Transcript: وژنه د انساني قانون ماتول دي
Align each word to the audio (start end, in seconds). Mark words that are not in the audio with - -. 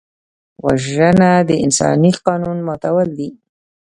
وژنه 0.65 1.31
د 1.49 1.51
انساني 1.65 2.11
قانون 2.25 2.57
ماتول 2.67 3.07
دي 3.17 3.29